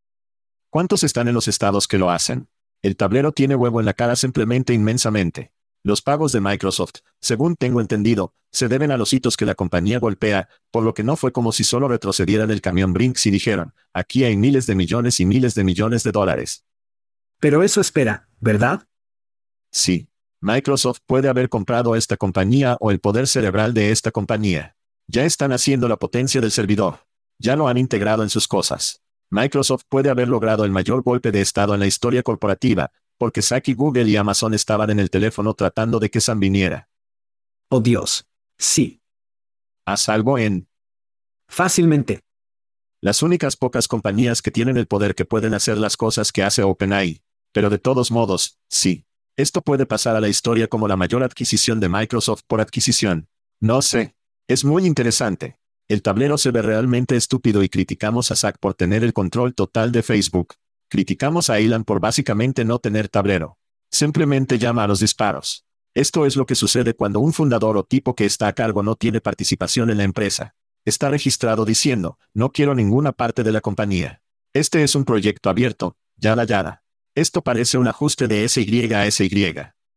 [0.70, 2.48] ¿Cuántos están en los estados que lo hacen?
[2.82, 5.52] El tablero tiene huevo en la cara simplemente inmensamente.
[5.82, 9.98] Los pagos de Microsoft, según tengo entendido, se deben a los hitos que la compañía
[9.98, 13.72] golpea, por lo que no fue como si solo retrocedieran el camión Brinks y dijeron,
[13.94, 16.64] aquí hay miles de millones y miles de millones de dólares.
[17.40, 18.86] Pero eso espera, ¿verdad?
[19.72, 20.08] Sí.
[20.42, 24.76] Microsoft puede haber comprado esta compañía o el poder cerebral de esta compañía.
[25.06, 27.06] Ya están haciendo la potencia del servidor.
[27.38, 29.02] Ya lo han integrado en sus cosas.
[29.30, 33.74] Microsoft puede haber logrado el mayor golpe de Estado en la historia corporativa, porque Saki
[33.74, 36.88] Google y Amazon estaban en el teléfono tratando de que Sam viniera.
[37.68, 38.26] Oh Dios.
[38.58, 39.02] Sí.
[39.86, 40.68] Haz algo en...
[41.48, 42.20] Fácilmente.
[43.00, 46.62] Las únicas pocas compañías que tienen el poder que pueden hacer las cosas que hace
[46.62, 47.22] OpenAI.
[47.52, 49.06] Pero de todos modos, sí.
[49.36, 53.28] Esto puede pasar a la historia como la mayor adquisición de Microsoft por adquisición.
[53.60, 54.16] No sé.
[54.48, 55.58] Es muy interesante.
[55.88, 59.92] El tablero se ve realmente estúpido y criticamos a Zack por tener el control total
[59.92, 60.54] de Facebook.
[60.88, 63.58] Criticamos a Elon por básicamente no tener tablero.
[63.90, 65.64] Simplemente llama a los disparos.
[65.94, 68.94] Esto es lo que sucede cuando un fundador o tipo que está a cargo no
[68.94, 70.54] tiene participación en la empresa.
[70.84, 74.22] Está registrado diciendo, no quiero ninguna parte de la compañía.
[74.52, 76.79] Este es un proyecto abierto, yada yada.
[77.16, 79.54] Esto parece un ajuste de SY a SY.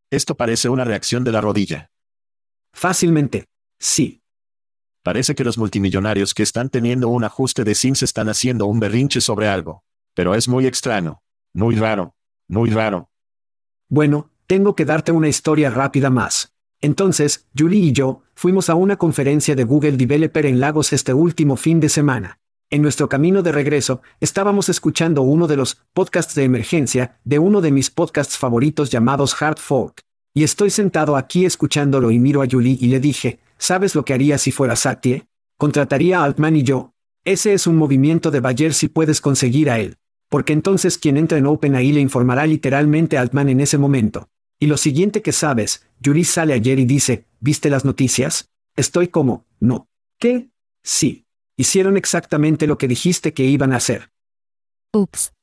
[0.09, 1.91] Esto parece una reacción de la rodilla.
[2.73, 3.45] Fácilmente.
[3.79, 4.21] Sí.
[5.03, 9.21] Parece que los multimillonarios que están teniendo un ajuste de SIMS están haciendo un berrinche
[9.21, 9.83] sobre algo.
[10.15, 11.21] Pero es muy extraño.
[11.53, 12.15] Muy raro.
[12.47, 13.09] Muy raro.
[13.89, 16.53] Bueno, tengo que darte una historia rápida más.
[16.81, 21.57] Entonces, Julie y yo, fuimos a una conferencia de Google Developer en Lagos este último
[21.57, 22.39] fin de semana.
[22.73, 27.61] En nuestro camino de regreso, estábamos escuchando uno de los podcasts de emergencia de uno
[27.61, 30.01] de mis podcasts favoritos llamados Hard Folk.
[30.33, 34.15] Y estoy sentado aquí escuchándolo y miro a Julie y le dije, ¿sabes lo que
[34.15, 35.27] haría si fuera Satie?
[35.55, 36.95] Contrataría a Altman y yo.
[37.23, 39.97] Ese es un movimiento de Bayer si puedes conseguir a él.
[40.27, 44.29] Porque entonces quien entra en OpenAI le informará literalmente a Altman en ese momento.
[44.59, 48.49] Y lo siguiente que sabes, Julie sale ayer y dice, ¿viste las noticias?
[48.75, 49.87] Estoy como, no.
[50.17, 50.49] ¿Qué?
[50.81, 51.22] Sí.
[51.57, 54.11] Hicieron exactamente lo que dijiste que iban a hacer.
[54.93, 55.33] Ups.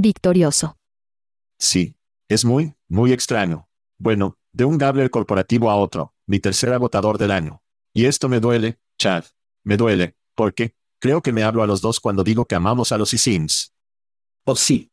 [0.00, 0.76] Victorioso.
[1.58, 1.96] Sí.
[2.28, 3.68] Es muy, muy extraño.
[3.98, 7.62] Bueno, de un Gabler corporativo a otro, mi tercer agotador del año.
[7.92, 9.24] Y esto me duele, Chad.
[9.62, 12.98] Me duele, porque, creo que me hablo a los dos cuando digo que amamos a
[12.98, 13.74] los eSIMs.
[14.44, 14.90] Oh sí.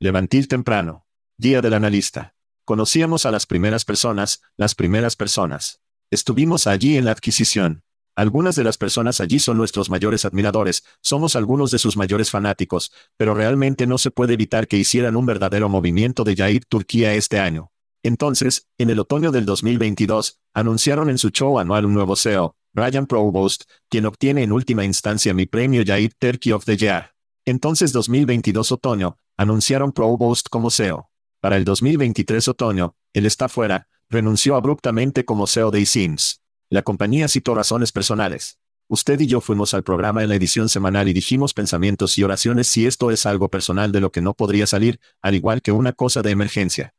[0.00, 1.06] Levantil temprano.
[1.36, 2.34] Día del analista.
[2.64, 5.80] Conocíamos a las primeras personas, las primeras personas.
[6.10, 7.84] Estuvimos allí en la adquisición.
[8.18, 12.90] Algunas de las personas allí son nuestros mayores admiradores, somos algunos de sus mayores fanáticos,
[13.16, 17.38] pero realmente no se puede evitar que hicieran un verdadero movimiento de Yair Turquía este
[17.38, 17.70] año.
[18.02, 23.06] Entonces, en el otoño del 2022, anunciaron en su show anual un nuevo CEO, Brian
[23.06, 27.14] Provost, quien obtiene en última instancia mi premio Yair Turkey of the Year.
[27.44, 31.08] Entonces 2022 otoño, anunciaron Provost como CEO.
[31.40, 36.42] Para el 2023 otoño, él está fuera, renunció abruptamente como CEO de eSIMS.
[36.70, 38.58] La compañía citó razones personales.
[38.88, 42.66] Usted y yo fuimos al programa en la edición semanal y dijimos pensamientos y oraciones
[42.66, 45.94] si esto es algo personal de lo que no podría salir, al igual que una
[45.94, 46.94] cosa de emergencia.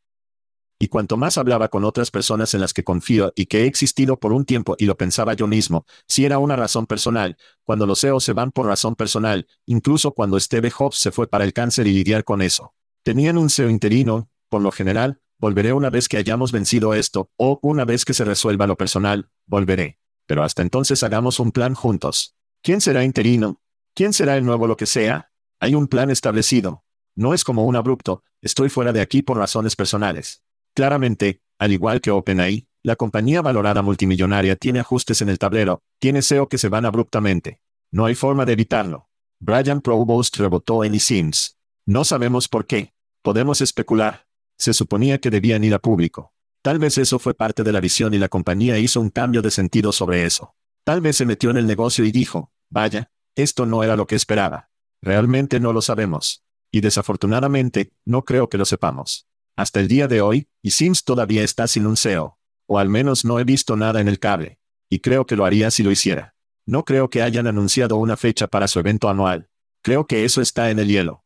[0.79, 4.19] Y cuanto más hablaba con otras personas en las que confío y que he existido
[4.19, 7.99] por un tiempo y lo pensaba yo mismo, si era una razón personal, cuando los
[8.01, 11.86] CEOs se van por razón personal, incluso cuando Steve Jobs se fue para el cáncer
[11.86, 12.73] y lidiar con eso.
[13.03, 17.60] Tenían un CEO interino, por lo general, volveré una vez que hayamos vencido esto, o
[17.63, 19.97] una vez que se resuelva lo personal, volveré.
[20.25, 22.36] Pero hasta entonces hagamos un plan juntos.
[22.62, 23.62] ¿Quién será interino?
[23.95, 25.32] ¿Quién será el nuevo lo que sea?
[25.60, 26.84] Hay un plan establecido.
[27.15, 30.43] No es como un abrupto, estoy fuera de aquí por razones personales.
[30.75, 36.21] Claramente, al igual que OpenAI, la compañía valorada multimillonaria tiene ajustes en el tablero, tiene
[36.21, 37.60] SEO que se van abruptamente.
[37.91, 39.10] No hay forma de evitarlo.
[39.39, 41.58] Brian Provost rebotó en eSIMS.
[41.86, 42.93] No sabemos por qué.
[43.21, 44.29] Podemos especular.
[44.60, 46.34] Se suponía que debían ir a público.
[46.62, 49.52] Tal vez eso fue parte de la visión y la compañía hizo un cambio de
[49.52, 50.54] sentido sobre eso.
[50.84, 54.15] Tal vez se metió en el negocio y dijo, vaya, esto no era lo que
[54.15, 54.69] esperaba.
[55.02, 56.43] Realmente no lo sabemos.
[56.72, 59.28] Y desafortunadamente, no creo que lo sepamos.
[59.56, 62.38] Hasta el día de hoy, y Sims todavía está sin un SEO.
[62.67, 64.60] O al menos no he visto nada en el cable.
[64.89, 66.36] Y creo que lo haría si lo hiciera.
[66.65, 69.50] No creo que hayan anunciado una fecha para su evento anual.
[69.82, 71.24] Creo que eso está en el hielo.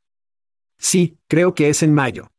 [0.78, 2.33] Sí, creo que es en mayo.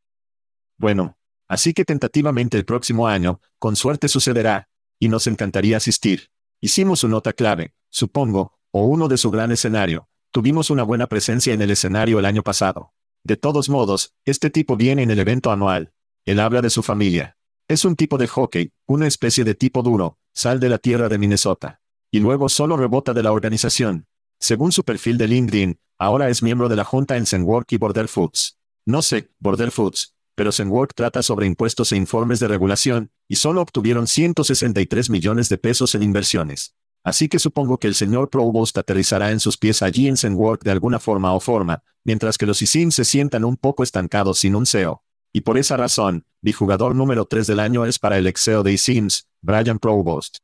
[0.78, 1.16] Bueno,
[1.48, 6.30] así que tentativamente el próximo año, con suerte sucederá, y nos encantaría asistir.
[6.60, 10.08] Hicimos su nota clave, supongo, o uno de su gran escenario.
[10.30, 12.92] Tuvimos una buena presencia en el escenario el año pasado.
[13.22, 15.92] De todos modos, este tipo viene en el evento anual.
[16.24, 17.36] Él habla de su familia.
[17.68, 21.18] Es un tipo de hockey, una especie de tipo duro, sal de la tierra de
[21.18, 21.80] Minnesota.
[22.10, 24.06] Y luego solo rebota de la organización.
[24.40, 27.24] Según su perfil de LinkedIn, ahora es miembro de la junta en
[27.68, 28.58] y Border Foods.
[28.86, 33.60] No sé, Border Foods, pero Zenwork trata sobre impuestos e informes de regulación, y solo
[33.60, 36.74] obtuvieron 163 millones de pesos en inversiones.
[37.04, 40.70] Así que supongo que el señor Provost aterrizará en sus pies allí en Zenwork de
[40.70, 44.64] alguna forma o forma, mientras que los ISIM se sientan un poco estancados sin un
[44.64, 45.02] CEO.
[45.30, 48.72] Y por esa razón, mi jugador número 3 del año es para el exeo de
[48.72, 50.38] ISIMS, Brian Provost.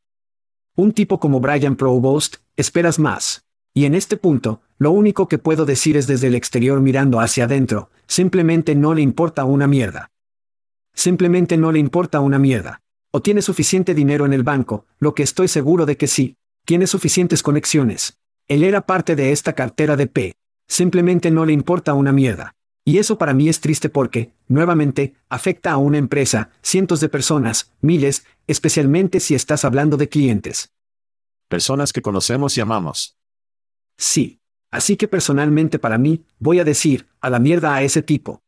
[0.76, 3.44] Un tipo como Brian Provost, esperas más.
[3.72, 7.44] Y en este punto, lo único que puedo decir es desde el exterior mirando hacia
[7.44, 10.10] adentro, simplemente no le importa una mierda.
[10.94, 12.80] Simplemente no le importa una mierda.
[13.12, 16.86] O tiene suficiente dinero en el banco, lo que estoy seguro de que sí, tiene
[16.86, 18.18] suficientes conexiones.
[18.48, 20.34] Él era parte de esta cartera de P.
[20.66, 22.54] Simplemente no le importa una mierda.
[22.84, 27.72] Y eso para mí es triste porque, nuevamente, afecta a una empresa, cientos de personas,
[27.80, 30.72] miles, especialmente si estás hablando de clientes.
[31.48, 33.19] Personas que conocemos y amamos.
[34.00, 34.40] Sí.
[34.72, 38.42] Así que personalmente para mí, voy a decir, a la mierda a ese tipo.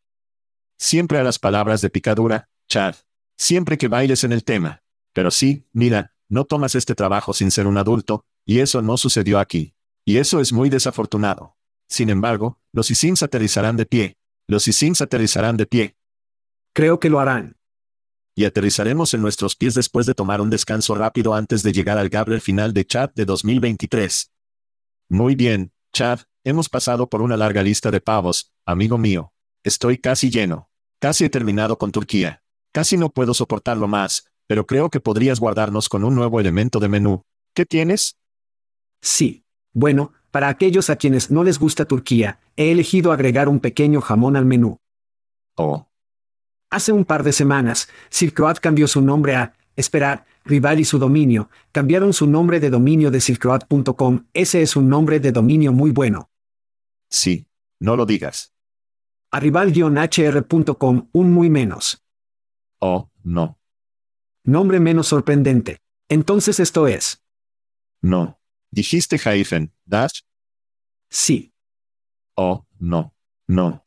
[0.79, 2.97] Siempre a las palabras de picadura, Chad.
[3.37, 4.83] Siempre que bailes en el tema.
[5.13, 9.39] Pero sí, mira, no tomas este trabajo sin ser un adulto, y eso no sucedió
[9.39, 9.75] aquí.
[10.05, 11.57] Y eso es muy desafortunado.
[11.89, 14.17] Sin embargo, los ISIMs aterrizarán de pie.
[14.49, 15.97] Los ISIMs aterrizarán de pie.
[16.73, 17.59] Creo que lo harán.
[18.35, 22.09] Y aterrizaremos en nuestros pies después de tomar un descanso rápido antes de llegar al
[22.09, 24.32] Gabriel final de Chad de 2023.
[25.09, 29.33] Muy bien, Chad, hemos pasado por una larga lista de pavos, amigo mío.
[29.63, 30.71] Estoy casi lleno.
[30.99, 32.43] Casi he terminado con Turquía.
[32.73, 36.89] Casi no puedo soportarlo más, pero creo que podrías guardarnos con un nuevo elemento de
[36.89, 37.23] menú.
[37.55, 38.19] ¿Qué tienes?
[39.01, 39.45] Sí.
[39.73, 44.37] Bueno, para aquellos a quienes no les gusta Turquía, he elegido agregar un pequeño jamón
[44.37, 44.79] al menú.
[45.57, 45.89] Oh.
[46.71, 51.51] Hace un par de semanas, Silkroad cambió su nombre a Esperar, Rival y su dominio,
[51.71, 56.31] cambiaron su nombre de dominio de silkroad.com, ese es un nombre de dominio muy bueno.
[57.09, 57.47] Sí,
[57.79, 58.53] no lo digas.
[59.31, 62.03] A rival-hr.com, un muy menos.
[62.81, 63.59] Oh, no.
[64.45, 65.79] Nombre menos sorprendente.
[66.09, 67.23] Entonces esto es.
[68.01, 68.41] No.
[68.71, 70.23] ¿Dijiste hyphen, dash?
[71.09, 71.55] Sí.
[72.35, 73.15] Oh, no.
[73.47, 73.87] No.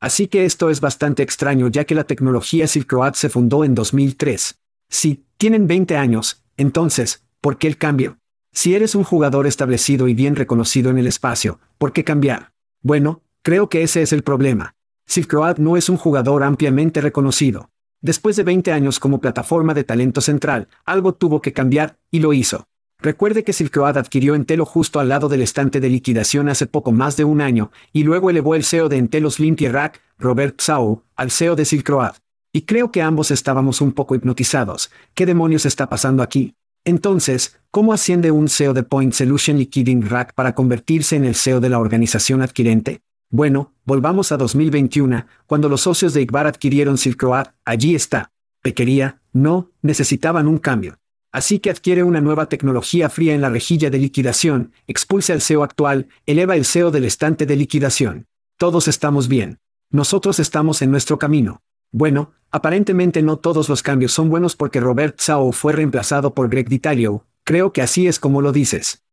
[0.00, 3.74] Así que esto es bastante extraño ya que la tecnología Silk Road se fundó en
[3.74, 4.60] 2003.
[4.88, 8.18] Sí, tienen 20 años, entonces, ¿por qué el cambio?
[8.52, 12.52] Si eres un jugador establecido y bien reconocido en el espacio, ¿por qué cambiar?
[12.82, 14.76] Bueno, creo que ese es el problema.
[15.06, 17.70] Silk Road no es un jugador ampliamente reconocido.
[18.00, 22.32] Después de 20 años como plataforma de talento central, algo tuvo que cambiar, y lo
[22.32, 22.68] hizo.
[22.98, 26.92] Recuerde que Silk Road adquirió Entelo justo al lado del estante de liquidación hace poco
[26.92, 31.02] más de un año, y luego elevó el CEO de Entelos Limpia Rack, Robert Psau,
[31.16, 32.14] al CEO de Silk Road.
[32.56, 34.92] Y creo que ambos estábamos un poco hipnotizados.
[35.14, 36.54] ¿Qué demonios está pasando aquí?
[36.84, 41.58] Entonces, ¿cómo asciende un CEO de Point Solution Liquiding Rack para convertirse en el CEO
[41.58, 43.00] de la organización adquirente?
[43.28, 48.30] Bueno, volvamos a 2021, cuando los socios de Igbar adquirieron Silkroad, allí está.
[48.62, 51.00] Pequería, no, necesitaban un cambio.
[51.32, 55.64] Así que adquiere una nueva tecnología fría en la rejilla de liquidación, expulsa el SEO
[55.64, 58.28] actual, eleva el SEO del estante de liquidación.
[58.58, 59.58] Todos estamos bien.
[59.90, 61.60] Nosotros estamos en nuestro camino.
[61.96, 66.68] Bueno, aparentemente no todos los cambios son buenos porque Robert Sao fue reemplazado por Greg
[66.68, 67.24] Ditalio.
[67.44, 69.04] Creo que así es como lo dices.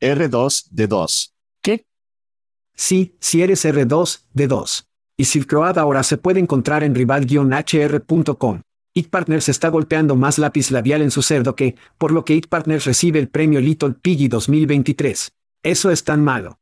[0.00, 1.34] R2 de 2.
[1.60, 1.86] ¿Qué?
[2.76, 4.84] Sí, si eres R2, D2.
[5.16, 8.60] Y Silk ahora se puede encontrar en rival-hr.com.
[8.94, 12.46] It Partners está golpeando más lápiz labial en su cerdo que, por lo que It
[12.46, 15.32] Partners recibe el premio Little Piggy 2023.
[15.64, 16.60] Eso es tan malo.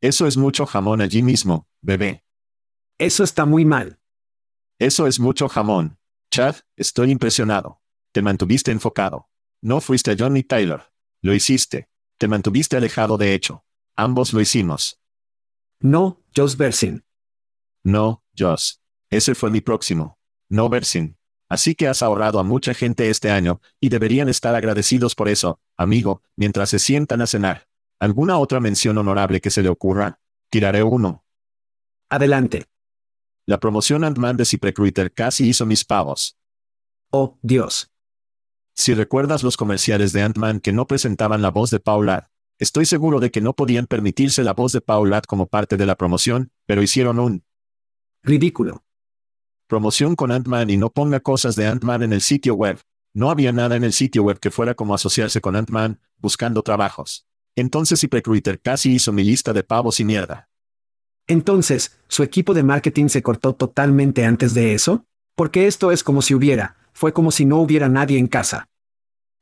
[0.00, 2.24] Eso es mucho jamón allí mismo, bebé.
[2.98, 4.00] Eso está muy mal.
[4.78, 5.98] Eso es mucho jamón.
[6.30, 7.80] Chad, estoy impresionado.
[8.12, 9.28] Te mantuviste enfocado.
[9.62, 10.82] No fuiste a Johnny Tyler.
[11.20, 11.88] Lo hiciste.
[12.18, 13.64] Te mantuviste alejado de hecho.
[13.96, 15.00] Ambos lo hicimos.
[15.80, 17.04] No, Josh Bersin.
[17.84, 18.74] No, Josh.
[19.10, 20.18] Ese fue mi próximo.
[20.48, 21.16] No Bersin.
[21.48, 25.60] Así que has ahorrado a mucha gente este año, y deberían estar agradecidos por eso,
[25.76, 27.68] amigo, mientras se sientan a cenar.
[28.00, 30.20] ¿Alguna otra mención honorable que se le ocurra?
[30.50, 31.24] Tiraré uno.
[32.08, 32.64] Adelante.
[33.46, 36.38] La promoción Ant-Man de ZipRecruiter casi hizo mis pavos.
[37.10, 37.90] Oh, Dios.
[38.74, 43.20] Si recuerdas los comerciales de Ant-Man que no presentaban la voz de Paula, estoy seguro
[43.20, 46.82] de que no podían permitirse la voz de Paula como parte de la promoción, pero
[46.82, 47.44] hicieron un
[48.22, 48.82] ridículo.
[49.66, 52.80] Promoción con Ant-Man y no ponga cosas de Ant-Man en el sitio web.
[53.12, 57.26] No había nada en el sitio web que fuera como asociarse con Ant-Man, buscando trabajos.
[57.56, 60.48] Entonces ZipRecruiter casi hizo mi lista de pavos y mierda.
[61.26, 65.04] Entonces, ¿su equipo de marketing se cortó totalmente antes de eso?
[65.34, 68.68] Porque esto es como si hubiera, fue como si no hubiera nadie en casa.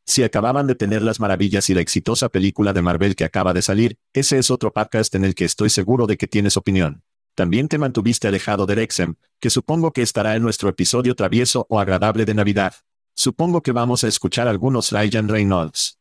[0.06, 3.62] Si acababan de tener las maravillas y la exitosa película de Marvel que acaba de
[3.62, 7.02] salir, ese es otro podcast en el que estoy seguro de que tienes opinión.
[7.34, 11.80] También te mantuviste alejado de Rexem, que supongo que estará en nuestro episodio travieso o
[11.80, 12.74] agradable de Navidad.
[13.14, 15.98] Supongo que vamos a escuchar algunos Ryan Reynolds.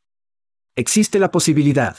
[0.75, 1.97] Existe la posibilidad.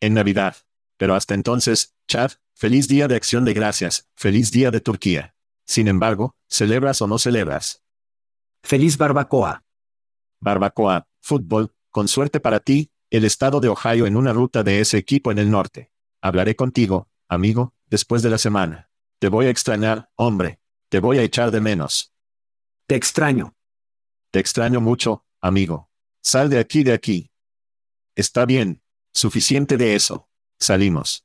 [0.00, 0.56] En Navidad.
[0.96, 5.34] Pero hasta entonces, Chad, feliz día de acción de gracias, feliz día de Turquía.
[5.64, 7.82] Sin embargo, ¿celebras o no celebras?
[8.62, 9.64] Feliz barbacoa.
[10.40, 14.98] Barbacoa, fútbol, con suerte para ti, el estado de Ohio en una ruta de ese
[14.98, 15.90] equipo en el norte.
[16.20, 18.90] Hablaré contigo, amigo, después de la semana.
[19.20, 20.60] Te voy a extrañar, hombre.
[20.90, 22.12] Te voy a echar de menos.
[22.86, 23.56] Te extraño.
[24.30, 25.88] Te extraño mucho, amigo.
[26.22, 27.32] Sal de aquí de aquí.
[28.14, 28.82] Está bien.
[29.14, 30.28] Suficiente de eso.
[30.58, 31.24] Salimos.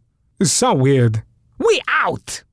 [0.43, 1.21] So weird.
[1.59, 2.43] We out!